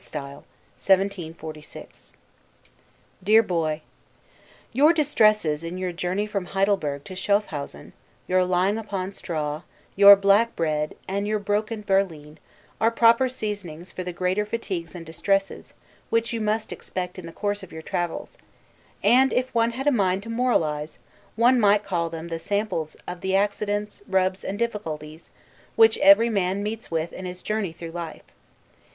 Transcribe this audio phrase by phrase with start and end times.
[0.03, 0.11] S.
[0.15, 2.13] 1746
[3.23, 3.81] DEAR BOY:
[4.73, 7.93] Your distresses in your journey from Heidelberg to Schaffhausen,
[8.27, 9.61] your lying upon straw,
[9.95, 12.39] your black bread, and your broken 'berline,'
[12.79, 15.75] are proper seasonings for the greater fatigues and distresses
[16.09, 18.39] which you must expect in the course of your travels;
[19.03, 20.97] and, if one had a mind to moralize,
[21.35, 25.29] one might call them the samples of the accidents, rubs, and difficulties,
[25.75, 28.23] which every man meets with in his journey through life.